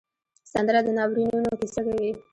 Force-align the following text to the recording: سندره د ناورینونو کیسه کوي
سندره 0.51 0.79
د 0.83 0.87
ناورینونو 0.97 1.51
کیسه 1.59 1.81
کوي 1.87 2.11